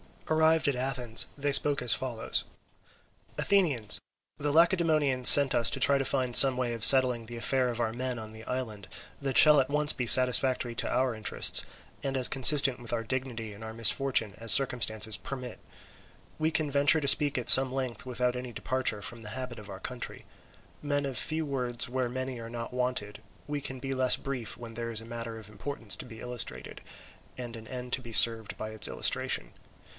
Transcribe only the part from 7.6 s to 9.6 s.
of our men on the island, that shall be